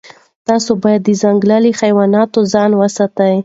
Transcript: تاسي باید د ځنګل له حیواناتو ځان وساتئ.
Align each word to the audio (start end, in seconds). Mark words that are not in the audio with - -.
تاسي 0.47 0.73
باید 0.83 1.01
د 1.05 1.09
ځنګل 1.21 1.51
له 1.65 1.71
حیواناتو 1.79 2.39
ځان 2.53 2.71
وساتئ. 2.75 3.35